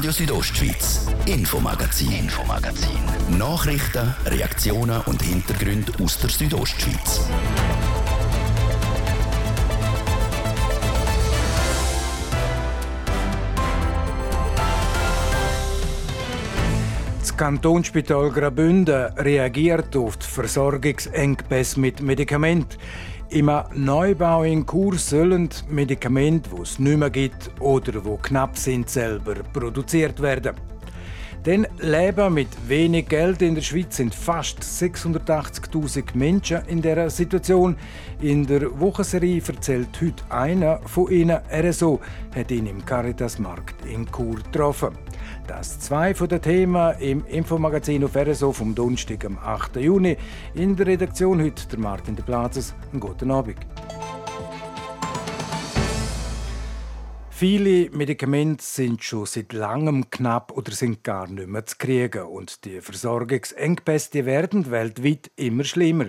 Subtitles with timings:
[0.00, 3.36] Radio Südostschweiz, Infomagazin, Infomagazin.
[3.36, 7.28] Nachrichten, Reaktionen und Hintergründe aus der Südostschweiz.
[17.18, 22.78] Das Kantonsspital Graubünden reagiert auf die Versorgungsengpässe mit Medikamenten.
[23.32, 28.90] Im Neubau in Chur sollen Medikamente, die es nicht mehr gibt oder die knapp sind,
[28.90, 30.56] selber produziert werden.
[31.46, 37.76] Denn Leben mit wenig Geld in der Schweiz sind fast 680.000 Menschen in dieser Situation.
[38.20, 42.00] In der Wochenserie erzählt heute einer von ihnen, RSO,
[42.34, 44.90] hat ihn im Caritas-Markt in Chur getroffen.
[45.46, 49.76] Das zwei von den Themen im Infomagazin auf RSO vom Donnerstag, am 8.
[49.76, 50.18] Juni.
[50.54, 52.74] In der Redaktion heute der Martin de Plazes.
[52.92, 53.56] Einen guten Abend.
[57.40, 62.24] Viele Medikamente sind schon seit langem knapp oder sind gar nicht mehr zu kriegen.
[62.24, 66.08] Und die Versorgungsengpässe werden weltweit immer schlimmer.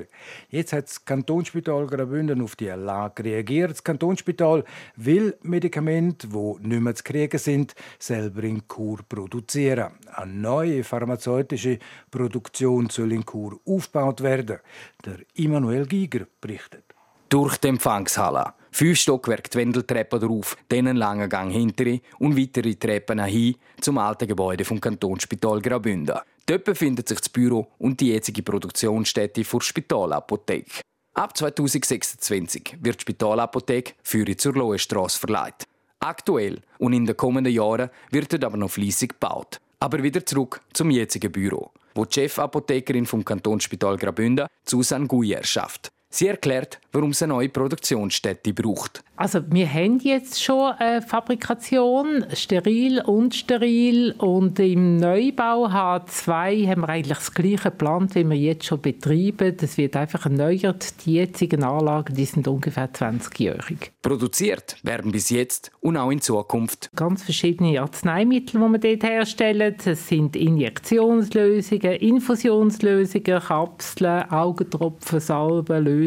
[0.49, 3.71] Jetzt hat das Kantonsspital Graubünden auf die Lage reagiert.
[3.71, 4.65] Das Kantonsspital
[4.97, 9.93] will Medikamente, die nicht mehr zu kriegen sind, selber in Kur produzieren.
[10.13, 11.79] Eine neue pharmazeutische
[12.11, 14.57] Produktion soll in Kur aufgebaut werden.
[15.05, 16.83] Der Immanuel Giger berichtet.
[17.29, 22.75] Durch die Empfangshalle Fünf Stockwerke die Wendeltreppe drauf, dann einen langen Gang hintere und weitere
[22.75, 26.19] Treppen hin zum alten Gebäude vom Kantonsspital Graubünden.
[26.45, 30.81] Dort befindet sich das Büro und die jetzige Produktionsstätte für Spitalapothek.
[31.13, 35.65] Ab 2026 wird die Spitalapothek für zur Lohestrasse verleiht.
[35.99, 39.59] Aktuell und in den kommenden Jahren wird dort aber noch fließig gebaut.
[39.79, 45.91] Aber wieder zurück zum jetzigen Büro, wo die Chefapothekerin vom Kantonsspital Graubünden, Susanne Guyer, schafft.
[46.13, 49.01] Sie erklärt, warum es eine neue Produktionsstätte braucht.
[49.15, 54.13] Also wir haben jetzt schon eine Fabrikation, steril und steril.
[54.17, 59.55] Und im Neubau H2 haben wir eigentlich das gleiche geplant, wie wir jetzt schon betreiben.
[59.55, 61.05] Das wird einfach erneuert.
[61.05, 63.93] Die jetzigen Anlagen die sind ungefähr 20-jährig.
[64.01, 66.89] Produziert werden bis jetzt und auch in Zukunft.
[66.93, 69.75] Ganz verschiedene Arzneimittel, die wir dort herstellen.
[69.81, 76.00] Das sind Injektionslösungen, Infusionslösungen, Kapseln, Augentropfen, Salben, Lösungen.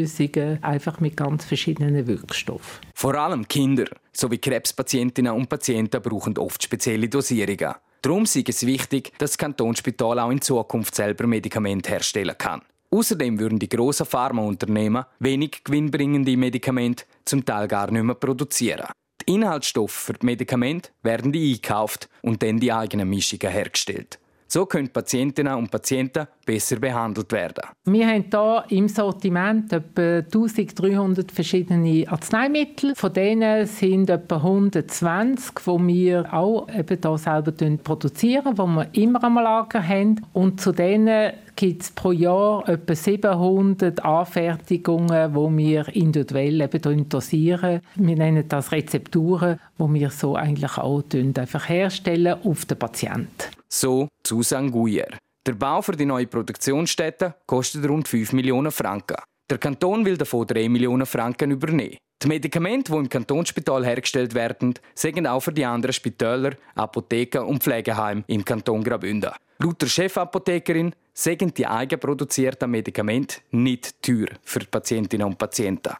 [0.62, 2.86] Einfach mit ganz verschiedenen Wirkstoffen.
[2.94, 7.74] Vor allem Kinder sowie Krebspatientinnen und Patienten brauchen oft spezielle Dosierungen.
[8.02, 12.60] Darum ist es wichtig, dass das Kantonsspital auch in Zukunft selber Medikamente herstellen kann.
[12.90, 18.86] Außerdem würden die grossen Pharmaunternehmen wenig gewinnbringende Medikamente zum Teil gar nicht mehr produzieren.
[19.20, 24.18] Die Inhaltsstoffe für die Medikamente werden die eingekauft und dann die eigenen Mischungen hergestellt.
[24.46, 27.64] So können Patientinnen und Patienten besser behandelt werden.
[27.84, 32.94] Wir haben hier im Sortiment etwa 1300 verschiedene Arzneimittel.
[32.94, 37.52] Von denen sind etwa 120, die wir auch eben hier selber
[37.82, 40.20] produzieren, die wir immer am Lager haben.
[40.32, 47.80] Und zu denen gibt es pro Jahr etwa 700 Anfertigungen, die wir individuell eben dosieren.
[47.94, 53.63] Wir nennen das Rezepturen, die wir so eigentlich auch einfach herstellen auf den Patienten.
[53.74, 55.18] So Susan Guyer.
[55.44, 59.16] Der Bau für die neue Produktionsstätte kostet rund 5 Millionen Franken.
[59.50, 61.96] Der Kanton will davon 3 Millionen Franken übernehmen.
[62.22, 67.64] Die Medikamente, die im Kantonsspital hergestellt werden, sind auch für die anderen Spitäler, Apotheken und
[67.64, 69.32] Pflegeheime im Kanton Graubünden.
[69.58, 75.94] Laut der Chefapothekerin sind die eigenproduzierten Medikamente nicht teuer für die Patientinnen und Patienten.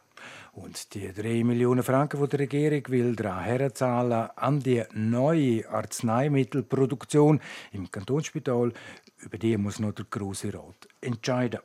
[0.55, 7.41] Und die 3 Millionen Franken, die die Regierung will daran herzahlen an die neue Arzneimittelproduktion
[7.73, 8.71] im Kantonsspital,
[9.17, 11.59] über die muss noch der Große Rat entscheiden.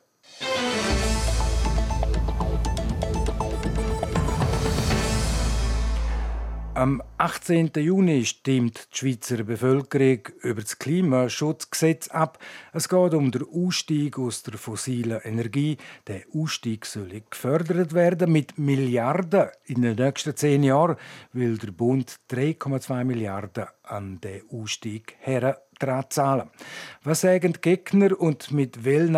[6.81, 7.73] Am 18.
[7.75, 12.39] Juni stimmt die Schweizer Bevölkerung über das Klimaschutzgesetz ab.
[12.73, 15.77] Es geht um den Ausstieg aus der fossilen Energie.
[16.07, 19.49] Der Ausstieg soll gefördert werden mit Milliarden.
[19.65, 20.95] In den nächsten zehn Jahren
[21.33, 25.61] will der Bund 3,2 Milliarden an den Ausstieg her
[26.09, 26.49] zahlen.
[27.03, 29.17] Was sagen die Gegner und mit welchen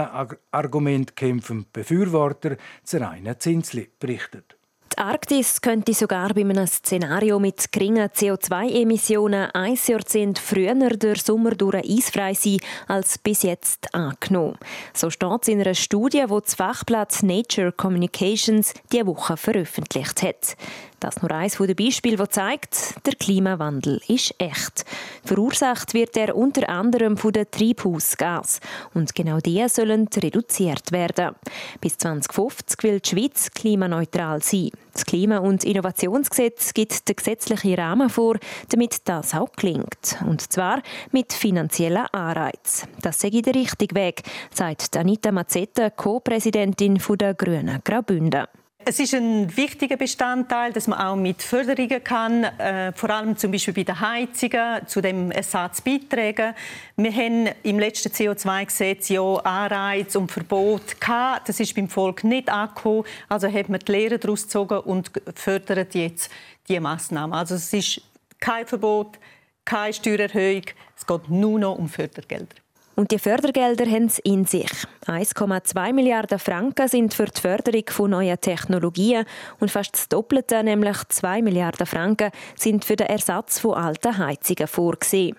[0.52, 2.58] Argument kämpfen Befürworter?
[2.84, 4.58] Zeraina Zinsli berichtet.
[4.94, 11.52] Die Arktis könnte sogar bei einem Szenario mit geringen CO2-Emissionen ein Jahrzehnt früher durch Sommer
[11.52, 14.58] durch eisfrei sein als bis jetzt angenommen.
[14.94, 20.58] So steht es in einer Studie, die das Fachblatt Nature Communications diese Woche veröffentlicht hat.
[21.04, 24.86] Das nur eines der Beispiele, das zeigt, der Klimawandel ist echt.
[25.26, 28.62] Verursacht wird er unter anderem von den Treibhausgas.
[28.94, 31.36] Und genau die sollen reduziert werden.
[31.82, 34.70] Bis 2050 will die Schweiz klimaneutral sein.
[34.94, 38.38] Das Klima- und Innovationsgesetz gibt den gesetzlichen Rahmen vor,
[38.70, 40.16] damit das auch gelingt.
[40.26, 42.88] Und zwar mit finanziellen Anreiz.
[43.02, 44.24] Das sei der richtige Weg,
[44.54, 48.46] sagt Anita Mazzetta, Co-Präsidentin der Grünen Graubünden.
[48.86, 53.52] Es ist ein wichtiger Bestandteil, dass man auch mit Förderungen kann, äh, vor allem zum
[53.52, 56.54] Beispiel bei den Heizungen, zu dem Ersatz beitragen.
[56.98, 61.50] Wir haben im letzten CO2-Gesetz ja Anreiz und Verbot gehabt.
[61.50, 63.04] Das ist beim Volk nicht angekommen.
[63.30, 66.30] Also hat man die Lehre daraus gezogen und fördert jetzt
[66.68, 67.34] diese Massnahmen.
[67.34, 68.02] Also es ist
[68.40, 69.18] kein Verbot,
[69.64, 70.64] keine Steuererhöhung.
[70.98, 72.63] Es geht nur noch um Fördergelder.
[72.96, 74.70] Und die Fördergelder haben es in sich.
[75.08, 79.26] 1,2 Milliarden Franken sind für die Förderung von neuen Technologien
[79.60, 84.68] und fast das Doppelte, nämlich 2 Milliarden Franken, sind für den Ersatz von alten Heizungen
[84.68, 85.36] vorgesehen.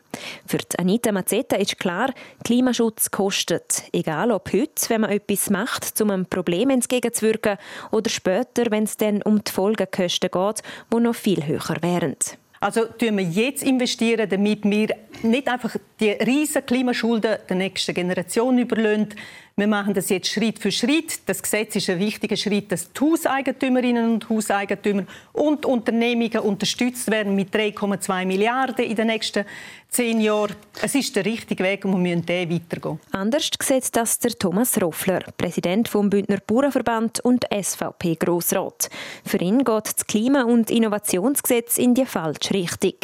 [0.46, 2.12] Für die Anita Mazzetta ist klar,
[2.44, 3.84] Klimaschutz kostet.
[3.92, 7.56] Egal ob heute, wenn man etwas macht, um einem Problem entgegenzuwirken,
[7.92, 10.62] oder später, wenn es dann um die Folgekosten geht,
[10.92, 12.16] die noch viel höher wären.
[12.64, 14.88] Also tun wir jetzt investieren, damit wir
[15.24, 19.14] nicht einfach die riesen Klimaschulden der nächsten Generation überlassen,
[19.56, 21.20] wir machen das jetzt Schritt für Schritt.
[21.26, 27.36] Das Gesetz ist ein wichtiger Schritt, dass die Hauseigentümerinnen und Hauseigentümer und Unternehmungen unterstützt werden
[27.36, 29.44] mit 3,2 Milliarden in den nächsten
[29.90, 30.56] zehn Jahren.
[30.82, 32.98] Es ist der richtige Weg und wir müssen den weitergehen.
[33.12, 38.90] Anders sieht das der Thomas Roffler, Präsident vom Bündner Bauernverband und SVP-Grossrat.
[39.24, 42.94] Für ihn geht das Klima- und Innovationsgesetz in die falsche Richtung,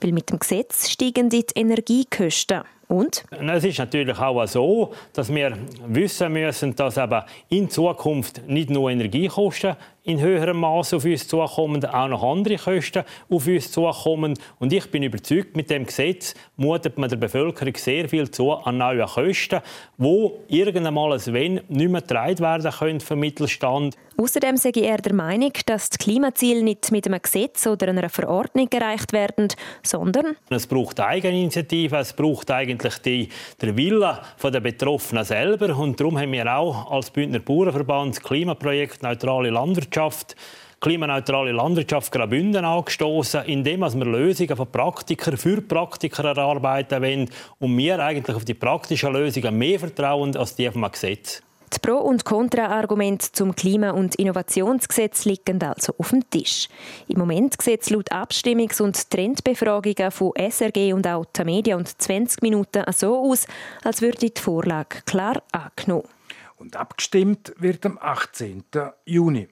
[0.00, 2.62] weil mit dem Gesetz steigen die Energiekosten.
[2.90, 3.22] Und?
[3.30, 5.56] Es ist natürlich auch so, dass wir
[5.86, 11.84] wissen müssen, dass aber in Zukunft nicht nur Energiekosten in höherem Maße auf uns zukommen,
[11.84, 14.38] auch noch andere Kosten auf uns zukommen.
[14.58, 18.78] Und ich bin überzeugt, mit dem Gesetz mutet man der Bevölkerung sehr viel zu an
[18.78, 19.60] neuen Kosten,
[19.98, 23.96] wo irgendwann mal Wenn nicht mehr getragen werden können vom Mittelstand.
[24.16, 28.68] Außerdem sage er der Meinung, dass die Klimaziele nicht mit einem Gesetz oder einer Verordnung
[28.70, 29.48] erreicht werden,
[29.82, 33.28] sondern es braucht Eigeninitiative, es braucht eigentlich die,
[33.60, 39.02] der Wille der Betroffenen selber und darum haben wir auch als Bündner Bauernverband das Klimaprojekt
[39.02, 40.36] Neutrale Landwirtschaft Landwirtschaft
[40.80, 47.28] klimaneutrale Landwirtschaft Graubünden angestoßen, indem wir Lösungen von Praktikern für Praktiker erarbeiten wollen
[47.58, 51.42] und wir eigentlich auf die praktischen Lösungen mehr vertrauen als die vom Gesetz.
[51.72, 56.68] Die Pro- und Kontra-Argumente zum Klima- und Innovationsgesetz liegen also auf dem Tisch.
[57.06, 62.42] Im Moment sieht es laut Abstimmungs- und Trendbefragungen von SRG und auch Media und 20
[62.42, 63.46] Minuten so aus,
[63.84, 66.08] als würde die Vorlage klar angenommen.
[66.56, 68.64] Und abgestimmt wird am 18.
[69.06, 69.48] Juni.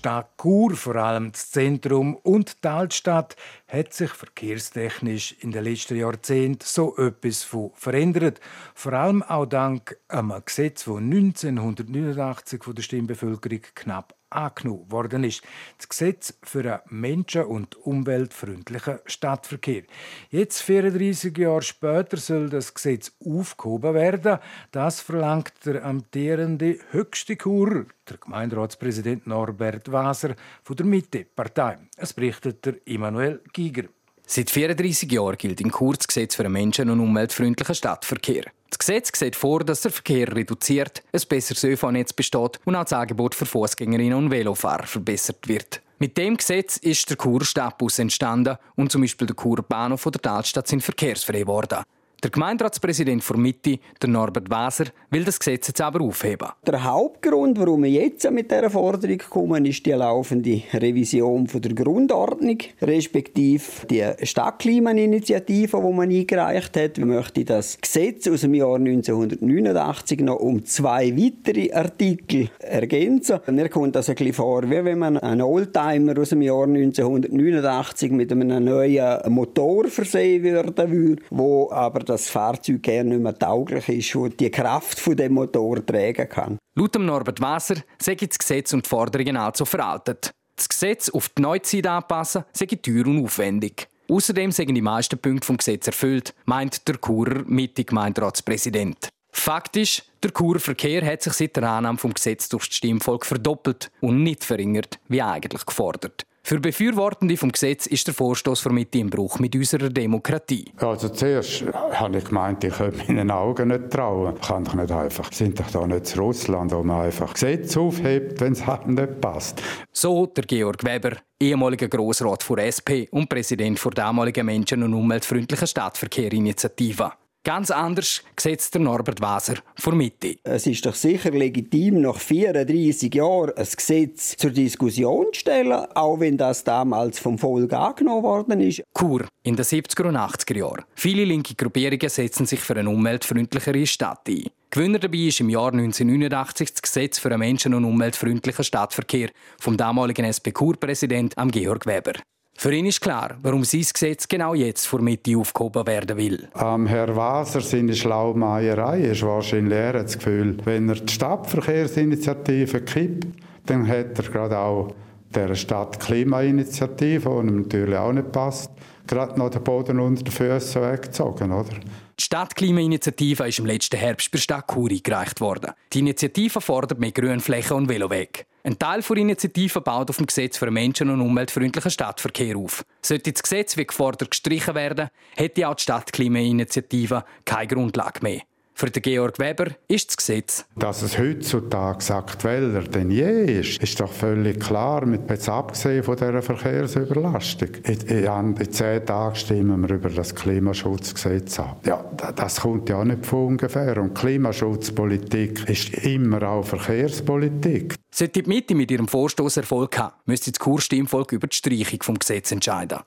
[0.00, 3.36] Stadt Chur, vor allem das Zentrum und die Altstadt,
[3.68, 8.40] hat sich verkehrstechnisch in den letzten Jahrzehnten so etwas verändert.
[8.74, 15.42] Vor allem auch dank einem Gesetz, das 1989 von der Stimmbevölkerung knapp angenommen worden ist.
[15.78, 19.82] Das Gesetz für einen menschen- und umweltfreundlichen Stadtverkehr.
[20.30, 24.38] Jetzt, 34 Jahre später, soll das Gesetz aufgehoben werden.
[24.72, 31.78] Das verlangt der amtierende höchste Kur, der Gemeinderatspräsident Norbert Waser von der Mitte-Partei.
[31.96, 33.84] Es berichtet der Immanuel Giger.
[34.32, 38.44] Seit 34 Jahren gilt in das Gesetz für einen menschen- und umweltfreundlichen Stadtverkehr.
[38.68, 42.92] Das Gesetz sieht vor, dass der Verkehr reduziert, ein besseres ÖV-Netz besteht und auch das
[42.92, 45.82] Angebot für Fußgängerinnen und Velofahrer verbessert wird.
[45.98, 50.20] Mit dem Gesetz ist der Churer Stadtbus entstanden und zum Beispiel der Churer Bahnhof oder
[50.20, 51.82] die Altstadt sind verkehrsfrei geworden.
[52.22, 56.48] Der Gemeinderatspräsident der Mitte, der Norbert Waser, will das Gesetz jetzt aber aufheben.
[56.66, 62.58] Der Hauptgrund, warum wir jetzt mit dieser Forderung kommen, ist die laufende Revision der Grundordnung,
[62.82, 66.98] respektive die Stadtklimainitiative, die man eingereicht hat.
[66.98, 73.40] Wir möchten das Gesetz aus dem Jahr 1989 noch um zwei weitere Artikel ergänzen.
[73.46, 78.12] Mir kommt das ein bisschen vor, wie wenn man einen Oldtimer aus dem Jahr 1989
[78.12, 84.14] mit einem neuen Motor versehen würde, wo aber das Fahrzeug gerne nicht mehr tauglich ist,
[84.16, 86.58] wo die Kraft dem Motor tragen kann.
[86.76, 90.30] Laut Norbert Wasser sei das Gesetz und die Forderungen also veraltet.
[90.56, 93.88] Das Gesetz auf die Neuzeit anpassen sei teuer und aufwendig.
[94.10, 99.08] Außerdem seien die meisten Punkte vom Gesetz erfüllt, meint der Churer Mitte-Gemeinderatspräsident.
[99.32, 103.90] Faktisch, der Churer Verkehr hat sich seit der Annahme vom Gesetz durch das Stimmvolk verdoppelt
[104.00, 106.26] und nicht verringert, wie eigentlich gefordert.
[106.50, 110.64] Für Befürwortende vom Gesetz ist der Vorstoß für Mitte im Bruch mit unserer Demokratie.
[110.78, 114.34] Also zuerst habe ich gemeint, ich könnte meinen Augen nicht trauen.
[114.34, 115.32] Ich kann doch nicht einfach.
[115.32, 119.20] Sind doch da nicht zu Russland, wo man einfach Gesetze aufhebt, wenn es einem nicht
[119.20, 119.62] passt.
[119.92, 125.68] So der Georg Weber, ehemaliger Grossrat vor SP und Präsident der damaligen Menschen- und umweltfreundlichen
[125.68, 127.12] Stadtverkehrinitiative.
[127.42, 130.36] Ganz anders sieht der Norbert Waser von Mitte.
[130.42, 136.20] Es ist doch sicher legitim, nach 34 Jahren ein Gesetz zur Diskussion zu stellen, auch
[136.20, 138.82] wenn das damals vom Volk angenommen worden ist.
[138.92, 140.84] Kur in den 70er und 80er Jahren.
[140.94, 144.44] Viele linke Gruppierungen setzen sich für eine umweltfreundlichere Stadt ein.
[144.68, 149.78] Gewinner dabei ist im Jahr 1989 das Gesetz für einen menschen- und umweltfreundlichen Stadtverkehr vom
[149.78, 152.12] damaligen SP-Kur-Präsident Georg Weber.
[152.60, 156.46] Für ihn ist klar, warum sein Gesetz genau jetzt vor Mitte aufgehoben werden will.
[156.52, 163.28] Am Herr Waser seine Schlaumeierei ist wahrscheinlich er das Gefühl, wenn er die Stadtverkehrsinitiative kippt,
[163.64, 164.92] dann hat er gerade auch
[165.34, 168.70] der Stadtklimainitiative, die ihm natürlich auch nicht passt,
[169.06, 171.70] gerade noch den Boden unter den Füßen weggezogen, oder?
[171.70, 175.72] Die Stadtklimainitiative ist im letzten Herbst bei Stadt Chur eingereicht worden.
[175.94, 178.44] Die Initiative fordert mehr Grünflächen und Veloweg.
[178.62, 182.84] Ein Teil der Initiative baut auf dem Gesetz für einen menschen- und umweltfreundlichen Stadtverkehr auf.
[183.00, 188.42] Sollte das Gesetz wie gefordert gestrichen werden, hätte auch die Stadtklimainitiative keine Grundlage mehr.
[188.80, 190.64] Für den Georg Weber ist das Gesetz.
[190.74, 196.16] Dass es heutzutage aktueller denn je ist, ist doch völlig klar, mit jetzt abgesehen von
[196.16, 197.68] dieser Verkehrsüberlastung.
[197.84, 201.82] In, zehn Tagen stimmen wir über das Klimaschutzgesetz ab.
[201.84, 202.02] Ja,
[202.34, 203.98] das kommt ja nicht von ungefähr.
[203.98, 207.96] Und Klimaschutzpolitik ist immer auch Verkehrspolitik.
[208.10, 212.18] Sollte die Mitte mit ihrem Vorstoß Erfolg haben, müsste das Kurstimmvolk über die Streichung vom
[212.18, 213.00] Gesetz entscheiden.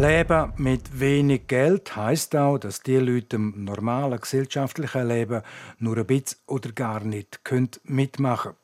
[0.00, 5.42] Leben mit wenig Geld heißt auch, dass die Leute im normalen gesellschaftlichen Leben
[5.78, 7.40] nur ein bisschen oder gar nicht
[7.84, 8.56] mitmachen können.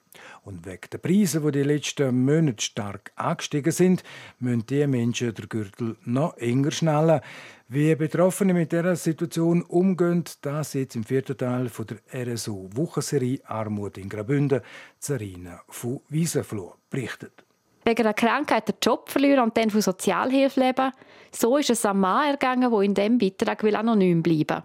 [0.44, 4.04] Und wegen der Preise, die die letzten Monate stark angestiegen sind,
[4.38, 7.20] müssen die Menschen den Gürtel noch enger schnallen.
[7.68, 13.98] Wie Betroffene mit dieser Situation umgehen, das jetzt im vierten Teil von der RSO-Wochenserie Armut
[13.98, 14.62] in Graubünden,
[14.98, 17.44] Zarina von Wiesenfloh berichtet
[17.88, 20.92] wegen einer Krankheit den Job verlieren und dann von Sozialhilfe leben.
[21.32, 24.62] So ist es am Mann ergangen, der in diesem Beitrag will anonym bleiben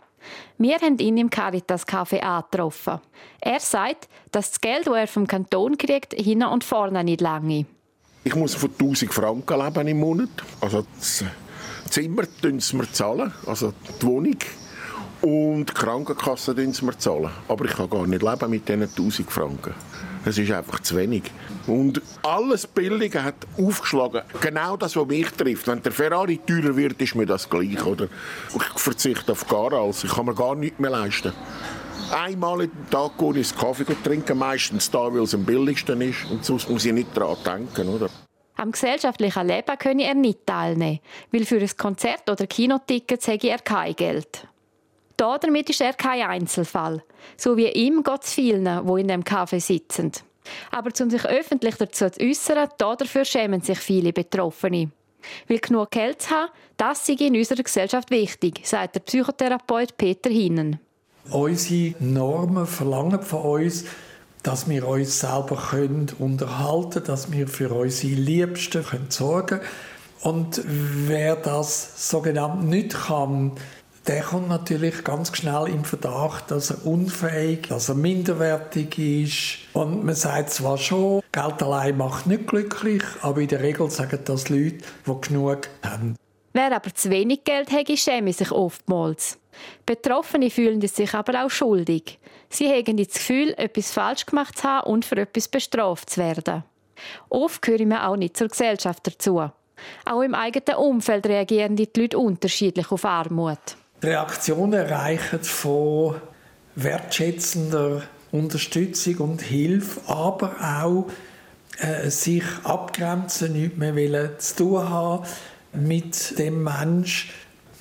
[0.57, 2.99] Wir haben ihn im Caritas Café angetroffen.
[3.41, 7.65] Er sagt, dass das Geld, das er vom Kanton kriegt, hinten und vorne nicht lange.
[8.25, 10.29] Ich muss von 1000 Franken leben im Monat.
[10.61, 11.25] Also das
[11.89, 14.37] Zimmer sie mir zahlen, also die Wohnung.
[15.21, 17.31] Und die Krankenkasse zahlen sie zahlen.
[17.47, 19.73] Aber ich kann gar nicht leben mit diesen 1000 Franken.
[20.25, 21.23] Es ist einfach zu wenig.
[21.67, 24.21] Und alles Billige hat aufgeschlagen.
[24.39, 25.67] Genau das, was mich trifft.
[25.67, 27.85] Wenn der Ferrari teurer wird, ist mir das gleich.
[27.85, 28.07] Oder?
[28.55, 30.03] Ich verzichte auf gar alles.
[30.03, 31.33] Ich kann mir gar nichts mehr leisten.
[32.11, 36.25] Einmal am Tag gehe ich Kaffee trinken, meistens da, weil es am billigsten ist.
[36.29, 37.89] Und sonst muss ich nicht daran denken.
[37.89, 38.09] Oder?
[38.55, 40.99] Am gesellschaftlichen Leben könne er nicht teilnehmen,
[41.31, 44.47] weil für ein Konzert oder Kinoticket hätte er kein Geld.
[45.17, 47.03] Damit ist er kein Einzelfall.
[47.37, 50.11] So wie ihm geht es vielen, die in dem Kaffee sitzen.
[50.71, 54.91] Aber um sich öffentlich dazu zu äußern, dafür schämen sich viele Betroffene.
[55.47, 60.29] Weil genug Geld zu haben, das sei in unserer Gesellschaft wichtig, sagt der Psychotherapeut Peter
[60.29, 60.79] Hinnen.
[61.29, 63.85] Unsere Normen verlangen von uns,
[64.41, 69.69] dass wir uns selber können unterhalten können, dass wir für unsere Liebsten können sorgen können.
[70.21, 73.53] Und wer das sogenannt nicht kann,
[74.07, 79.59] der kommt natürlich ganz schnell im Verdacht, dass er unfähig, dass er minderwertig ist.
[79.73, 84.19] Und man sagt zwar schon, Geld allein macht nicht glücklich, aber in der Regel sagen
[84.25, 86.15] das Leute, die genug haben.
[86.51, 89.39] Wer aber zu wenig Geld hat, schäme sich oftmals.
[89.85, 92.19] Betroffene fühlen sich aber auch schuldig.
[92.49, 96.63] Sie haben das Gefühl, etwas falsch gemacht zu haben und für etwas bestraft zu werden.
[97.29, 99.49] Oft gehören wir auch nicht zur Gesellschaft dazu.
[100.05, 103.77] Auch im eigenen Umfeld reagieren die Leute unterschiedlich auf Armut.
[104.03, 106.15] Die Reaktionen erreichen von
[106.75, 108.01] wertschätzender
[108.33, 111.05] Unterstützung und Hilfe, aber auch
[111.79, 115.25] äh, sich abgrenzen, nicht mehr zu tun haben
[115.71, 117.31] mit dem Mensch,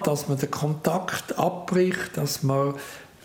[0.05, 2.75] dass man den Kontakt abbricht, dass man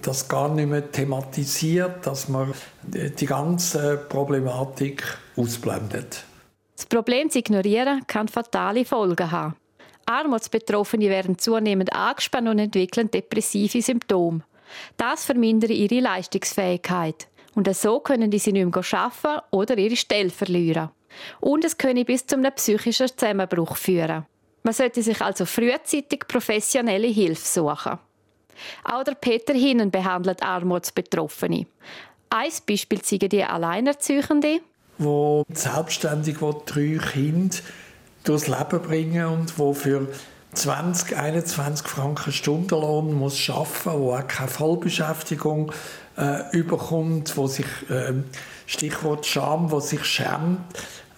[0.01, 2.51] das gar nicht mehr thematisiert, dass man
[2.83, 5.03] die ganze Problematik
[5.35, 6.23] ausblendet.
[6.75, 9.55] Das Problem zu ignorieren kann fatale Folgen haben.
[10.07, 14.41] Armutsbetroffene werden zunehmend angespannt und entwickeln depressive Symptome.
[14.95, 17.27] Das vermindert ihre Leistungsfähigkeit.
[17.55, 20.89] Und so können sie nicht mehr arbeiten oder ihre Stelle verlieren.
[21.39, 24.25] Und es könne bis zu einem psychischen Zusammenbruch führen.
[24.63, 27.99] Man sollte sich also frühzeitig professionelle Hilfe suchen.
[28.83, 31.67] Auch der Peter Hinnen behandelt Armutsbetroffene.
[32.29, 34.61] Ein Beispiel zeigen die Alleinerziehende,
[34.97, 37.57] wo selbstständig drei Kinder
[38.27, 40.07] durchs Leben bringen und wo für
[40.53, 45.71] 20, 21 Franken Stundenlohn muss arbeiten, wo auch keine Vollbeschäftigung
[46.17, 48.13] äh, überkommt, wo sich äh,
[48.65, 50.59] Stichwort Scham, wo sich schämt,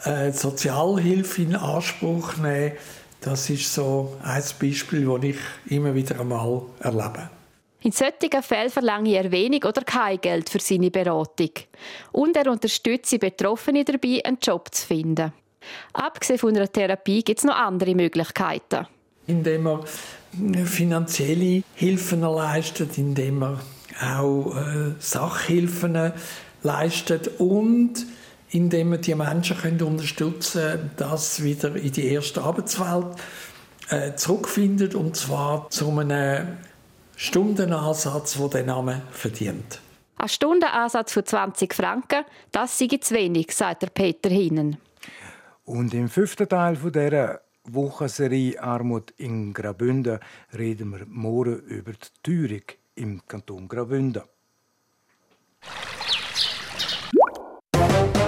[0.04, 2.74] äh, Sozialhilfe in Anspruch nehmen.
[3.22, 5.38] Das ist so ein Beispiel, das ich
[5.68, 7.30] immer wieder einmal erlebe.
[7.82, 11.52] In solchen Fällen verlange er wenig oder kein Geld für seine Beratung.
[12.12, 15.32] Und er unterstützt die Betroffenen dabei, einen Job zu finden.
[15.94, 18.88] Abgesehen von einer Therapie gibt es noch andere Möglichkeiten.
[19.28, 19.84] Indem er
[20.66, 23.60] finanzielle Hilfen leistet, indem er
[24.02, 26.14] auch äh, Sachhilfen
[26.64, 28.06] leistet und
[28.52, 33.08] indem wir die Menschen können unterstützen können, dass wieder in die erste Arbeitswelt
[33.90, 36.58] äh, zurückfinden und zwar zu einem
[37.16, 39.82] Stundenansatz, der den Namen verdient.
[40.18, 44.78] Ein Stundenansatz für 20 Franken, das sei zu wenig, sagt der Peter Hinnen.
[45.70, 50.18] Und im fünften Teil dieser Wochenserie Armut in Graubünden
[50.58, 52.64] reden wir morgen über die Teuerung
[52.96, 54.24] im Kanton Graubünden.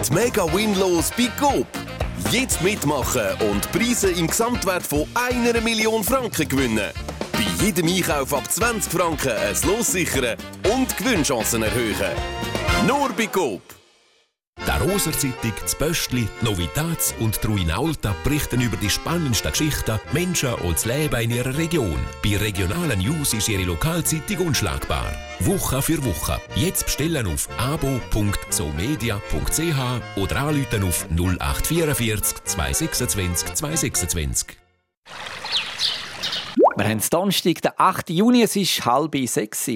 [0.08, 1.66] Die Mega Winlos bei Coop.
[2.30, 6.92] Jetzt mitmachen und Preise im Gesamtwert von einer Million Franken gewinnen.
[7.32, 10.38] Bei jedem Einkauf ab 20 Franken ein Los sichern
[10.72, 12.16] und Gewinnchancen erhöhen.
[12.86, 13.81] Nur bei Coop.
[14.68, 20.76] Der Roser Zeitung, das Böstli, Novitats und Truinalta berichten über die spannendsten Geschichten, Menschen und
[20.76, 22.00] das Leben in ihrer Region.
[22.24, 25.12] Bei regionalen News ist ihre Lokalzeitung unschlagbar.
[25.40, 26.40] Woche für Woche.
[26.56, 34.58] Jetzt bestellen auf abo.somedia.ch oder anrufen auf 0844 226 226.
[36.78, 38.12] Wir haben Donnerstag, den 8.
[38.12, 39.68] Juni, es ist halb sechs.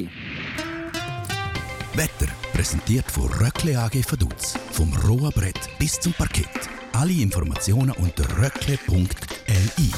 [2.65, 4.55] Präsentiert von Röckle AG Vaduz.
[4.71, 6.47] Vom rohen Brett bis zum Parkett.
[6.93, 9.91] Alle Informationen unter röckle.li.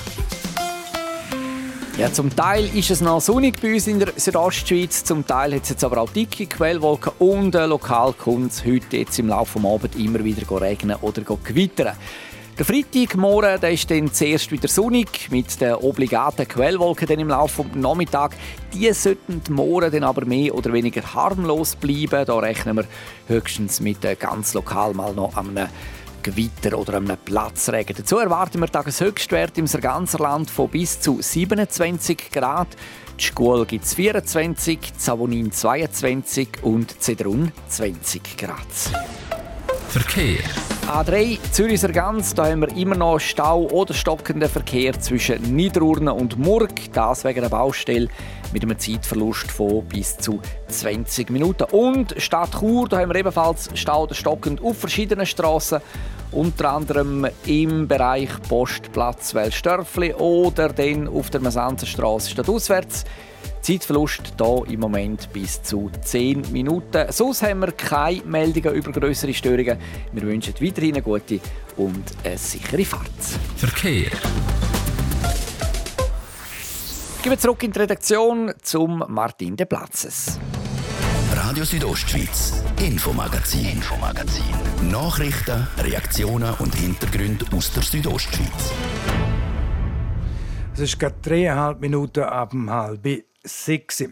[1.97, 5.63] Ja, zum Teil ist es noch sonnig bei uns in der Südostschweiz, zum Teil hat
[5.63, 9.59] es jetzt aber auch dicke Quellwolken und äh, lokal kommt es heute jetzt im Laufe
[9.59, 11.95] des Abends immer wieder regnen oder gewittern.
[12.57, 17.75] Der Freitagmorgen der ist dann zuerst wieder sonnig mit den obligaten Quellwolken im Laufe des
[17.75, 18.35] Nachmittags.
[18.73, 22.25] Die sollten morgen dann aber mehr oder weniger harmlos bleiben.
[22.25, 22.85] Da rechnen wir
[23.27, 25.67] höchstens mit äh, ganz lokal mal noch einem
[26.23, 27.95] Gewitter oder einem Platzregen.
[27.95, 32.69] Dazu erwarten wir Tageshöchstwerte im ganzen Land von bis zu 27 Grad.
[33.19, 38.57] Die Schule gibt es 24, Savonin 22 und Zedrun 20 Grad.
[39.89, 40.39] Verkehr.
[40.87, 46.93] A3 Zürich-Sargans, da haben wir immer noch Stau oder stockenden Verkehr zwischen Niederurne und Murg.
[46.93, 48.07] Das wegen der Baustelle
[48.53, 51.65] mit einem Zeitverlust von bis zu 20 Minuten.
[51.71, 55.81] Und Stadt Chur, da haben wir ebenfalls Stau oder stockend auf verschiedenen Straßen.
[56.31, 63.03] Unter anderem im Bereich Postplatz Wellstörfli oder dann auf der Masanzerstraße stadtauswärts.
[63.61, 67.11] Zeitverlust hier im Moment bis zu 10 Minuten.
[67.11, 69.77] Sonst haben wir keine Meldungen über größere Störungen.
[70.11, 71.39] Wir wünschen weiterhin eine gute
[71.77, 73.09] und eine sichere Fahrt.
[73.57, 74.11] Verkehr.
[77.21, 80.39] Gehen wir zurück in die Redaktion zum Martin de Platzes.
[81.35, 84.43] Radio Südostschweiz, Infomagazin, Infomagazin.
[84.89, 88.71] Nachrichten, Reaktionen und Hintergründe aus der Südostschweiz.
[90.73, 93.05] Es ist gerade dreieinhalb Minuten ab dem halb
[93.47, 94.03] sechs.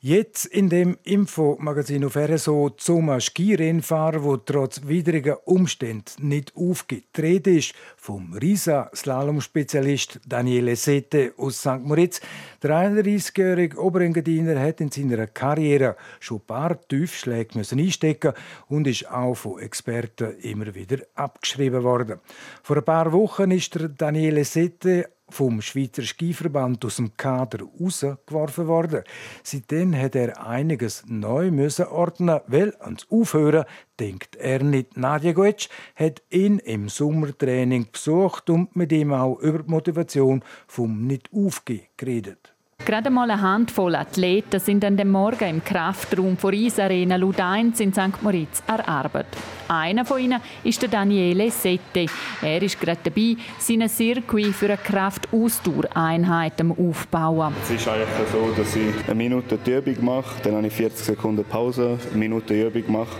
[0.00, 7.16] Jetzt in dem Infomagazin auf RSO zum Skirennfahrer, der trotz widriger Umstände nicht aufgibt.
[7.16, 11.80] Die Rede ist vom Risa-Slalom-Spezialist Daniele Sette aus St.
[11.82, 12.20] Moritz.
[12.62, 18.34] Der 31-jährige Oberengadiner hat in seiner Karriere schon ein paar Tiefschläge einstecken
[18.68, 22.20] und ist auch von Experten immer wieder abgeschrieben worden.
[22.62, 28.66] Vor ein paar Wochen ist der Daniele Sette vom Schweizer Skiverband aus dem Kader rausgeworfen
[28.66, 29.04] worden.
[29.42, 33.64] Seitdem hat er einiges neu müssen ordnen, weil ans Aufhören
[34.00, 34.96] denkt er nicht.
[34.96, 41.06] Nadja Goetsch hat ihn im Sommertraining besucht und mit ihm auch über die Motivation vom
[41.06, 42.54] Nicht-Aufgehen geredet.
[42.88, 47.92] Gerade mal eine Handvoll Athleten sind an dem Morgen im Kraftraum von Eisarena Ludeins in
[47.92, 48.22] St.
[48.22, 49.36] Moritz erarbeitet.
[49.68, 52.06] Einer von ihnen ist der Daniele Sette.
[52.40, 57.52] Er ist gerade dabei, seine Circuit für eine Kraftausdauereinheit aufbauen.
[57.62, 61.04] Es ist eigentlich so, dass ich eine Minute die Übung mache, dann habe ich 40
[61.04, 63.16] Sekunden Pause, eine Minute Übung mache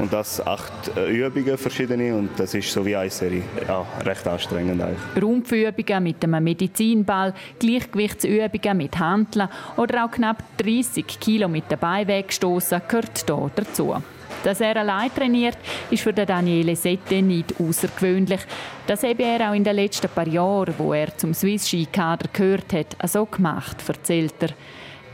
[0.00, 3.42] Und das acht äh, Übungen verschiedene und das ist so wie eine Serie.
[3.68, 5.22] Ja, recht anstrengend eigentlich.
[5.22, 12.80] Rumpfübungen mit einem Medizinball, Gleichgewichtsübungen mit Handeln oder auch knapp 30 Kilo mit dabei wegstoßen
[12.88, 13.94] gehört hier dazu.
[14.42, 15.58] Dass er allein trainiert,
[15.90, 18.40] ist für Daniele Sette nicht außergewöhnlich.
[18.86, 22.28] Das habe er auch in den letzten paar Jahren, wo er zum Swiss Ski Kader
[22.32, 24.50] gehört hat, so gemacht, erzählt er.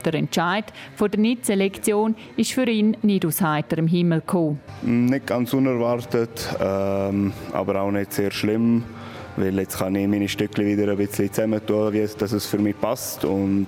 [0.07, 4.61] Der Entscheid von der NIT-Selektion ist für ihn nicht aus heiterem Himmel gekommen.
[4.83, 8.85] Nicht ganz unerwartet, ähm, aber auch nicht sehr schlimm,
[9.37, 12.59] weil jetzt kann ich meine Stücke wieder ein bisschen zusammentun, wie es, dass es für
[12.59, 13.67] mich passt und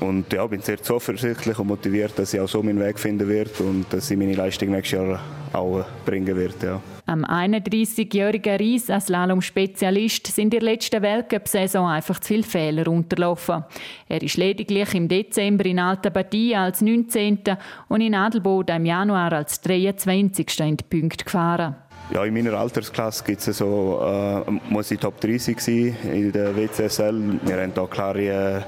[0.00, 3.50] und ja, bin sehr zuversichtlich und motiviert, dass ich auch so meinen Weg finden werde
[3.58, 5.20] und dass ich meine Leistung nächstes Jahr
[5.52, 6.66] auch bringen werde.
[6.66, 6.80] Ja.
[7.10, 13.64] Am 31-jährigen Ries als Slalom-Spezialist sind in der letzten Weltcup-Saison einfach zu viele Fehler unterlaufen.
[14.08, 17.40] Er ist lediglich im Dezember in Alta Badia als 19.
[17.88, 20.60] und in Adelboden im Januar als 23.
[20.60, 21.74] in die Punkte gefahren.
[22.14, 27.40] Ja, in meiner Altersklasse gibt's so, äh, muss ich Top 30 sein in der WCSL.
[27.42, 28.60] Wir haben hier klare äh,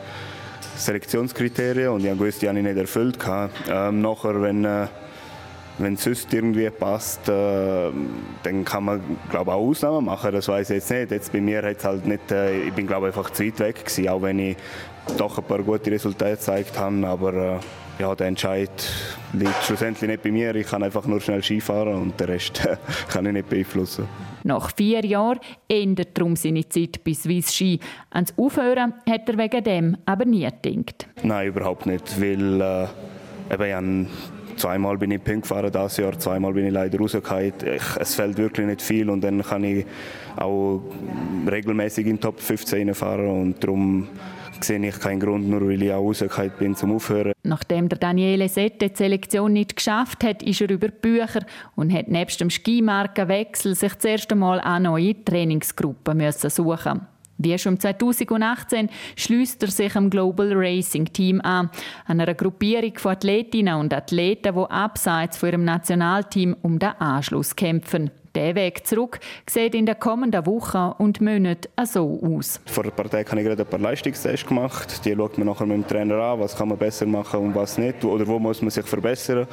[0.75, 3.19] Selektionskriterien und ich gewusst, die habe ich nicht erfüllt.
[3.71, 4.89] Ähm, nachher, wenn, äh,
[5.83, 7.91] wenn es sonst irgendwie passt, äh,
[8.43, 10.33] dann kann man glaube auch Ausnahmen machen.
[10.33, 11.11] Das weiß ich jetzt nicht.
[11.11, 14.09] Jetzt bei mir hat halt nicht, äh, ich bin glaube einfach zu weit weg gewesen,
[14.09, 14.57] auch wenn ich
[15.19, 17.07] doch ein paar gute Resultate gezeigt habe.
[17.07, 17.59] Aber äh,
[18.01, 18.71] ja, der Entscheid
[19.33, 20.55] liegt schlussendlich nicht bei mir.
[20.55, 22.67] Ich kann einfach nur schnell Skifahren und den Rest
[23.09, 24.09] kann ich nicht beeinflussen.
[24.45, 27.79] Nach vier Jahren endet darum seine Zeit bei Swiss Ski.
[28.11, 31.07] Ans Aufhören hat er wegen dem aber nie gedacht.
[31.23, 34.09] Nein, überhaupt nicht, weil äh, eben,
[34.63, 37.53] zweimal bin ich Pink gefahren dieses Jahr, zweimal bin ich leider rausgefallen.
[37.99, 39.85] Es fällt wirklich nicht viel und dann kann ich
[40.37, 40.81] auch
[41.51, 44.09] regelmäßig in Top 15 fahren und darum
[44.61, 47.33] sehe ich keinen Grund, nur weil ich auch rausgefallen bin, zum Aufhören.
[47.43, 51.45] Nachdem der Daniele Sette die Selektion nicht geschafft hat, ist er über die Bücher
[51.75, 56.51] und hat nebst dem Skimarkenwechsel sich das erste Mal an neue Trainingsgruppen müssen.
[57.43, 61.71] Wie schon 2018 schließt er sich am Global Racing Team an,
[62.07, 68.11] einer Gruppierung von Athletinnen und Athleten, die abseits von ihrem Nationalteam um den Anschluss kämpfen.
[68.35, 72.61] Der Weg zurück sieht in den kommenden Wochen und Monaten so aus.
[72.65, 75.05] Vor ein paar Tagen habe ich gerade ein paar Leistungstests gemacht.
[75.05, 77.77] Die schaut man nachher mit dem Trainer an, was kann man besser machen und was
[77.77, 78.03] nicht.
[78.05, 79.47] Oder wo muss man sich verbessern.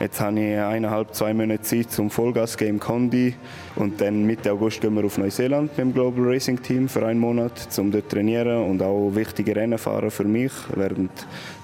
[0.00, 3.34] Jetzt habe ich eineinhalb, zwei Monate Zeit zum Vollgas Game Condi
[3.76, 7.20] und dann Mitte August gehen wir auf Neuseeland mit dem Global Racing Team für einen
[7.20, 11.12] Monat, um dort zu trainieren und auch wichtige Rennen fahren für mich, während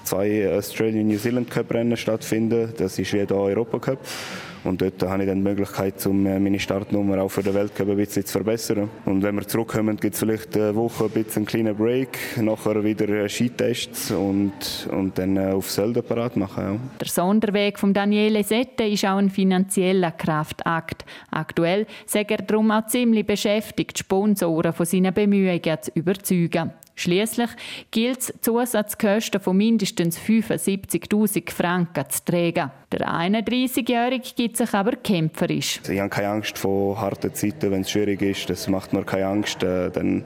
[0.03, 2.71] zwei Australian New Zealand Cup Rennen stattfinden.
[2.77, 3.99] Das ist wie der Europa Cup.
[4.63, 7.89] Und dort habe ich dann die Möglichkeit, um äh, meine Startnummer auch für den Weltcup
[7.89, 8.89] ein bisschen zu verbessern.
[9.05, 12.83] Und wenn wir zurückkommen, gibt es vielleicht eine Woche ein bisschen einen kleinen Break, nachher
[12.83, 16.63] wieder äh, Skitests und, und dann äh, auf Sölden parat machen.
[16.63, 16.79] Ja.
[16.99, 21.05] Der Sonderweg von Daniele Sette ist auch ein finanzieller Kraftakt.
[21.31, 26.71] Aktuell sagt er darum auch ziemlich beschäftigt, Sponsoren von seinen Bemühungen zu überzeugen.
[26.95, 27.49] Schließlich
[27.89, 32.71] gilt es, Zusatzkosten von mindestens 75.000 Franken zu tragen.
[32.91, 35.79] Der 31-Jährige gibt sich aber kämpferisch.
[35.89, 38.49] Ich habe keine Angst vor harten Zeiten, wenn es schwierig ist.
[38.49, 39.63] Das macht mir keine Angst.
[39.63, 40.25] Äh, dann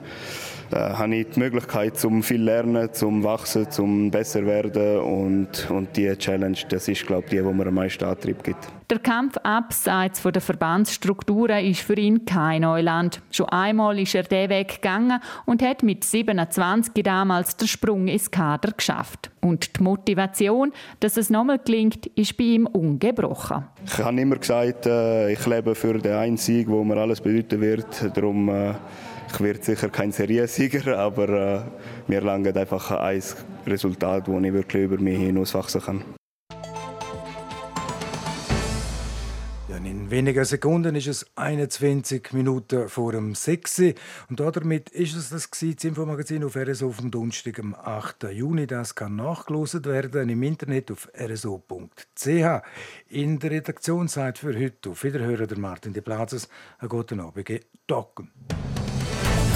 [0.71, 5.95] äh, habe ich die Möglichkeit, zum viel lernen, zum wachsen, zum besser werden und, und
[5.95, 8.67] die Challenge, das ist glaube ich die, die mir am meisten Antrieb gibt.
[8.89, 13.19] Der Kampf abseits der Verbandsstrukturen ist für ihn kein Neuland.
[13.31, 18.29] Schon einmal ist er den Weg gegangen und hat mit 27 damals den Sprung ins
[18.29, 19.31] Kader geschafft.
[19.41, 23.65] Und die Motivation, dass es nochmal gelingt, ist bei ihm ungebrochen.
[23.85, 27.61] Ich habe immer gesagt, äh, ich lebe für den einen Sieg, wo mir alles bedeuten
[27.61, 28.15] wird.
[28.15, 28.73] Darum äh,
[29.33, 31.61] ich werde sicher kein Seriensieger, aber äh,
[32.07, 33.23] mir langt einfach ein
[33.67, 36.03] Resultat, das ich wirklich über mich hinauswachsen kann.
[40.05, 43.95] In wenigen Sekunden ist es 21 Minuten vor dem 6.
[44.29, 48.25] Und damit ist es das, das Infomagazin auf RSO vom Donnerstag, am 8.
[48.31, 48.67] Juni.
[48.67, 52.61] Das kann nachgelost werden im Internet auf rso.ch.
[53.09, 56.49] In der Redaktionszeit für heute auf Wiederhören der Martin de Plazes.
[56.77, 57.65] Einen guten Abend.
[57.87, 58.29] Docken.